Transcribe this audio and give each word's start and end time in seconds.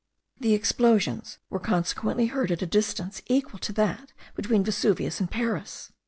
The 0.39 0.55
explosions 0.55 1.37
were 1.51 1.59
consequently 1.59 2.25
heard 2.25 2.51
at 2.51 2.63
a 2.63 2.65
distance 2.65 3.21
equal 3.27 3.59
to 3.59 3.73
that 3.73 4.13
between 4.35 4.63
Vesuvius 4.63 5.19
and 5.19 5.29
Paris. 5.29 5.91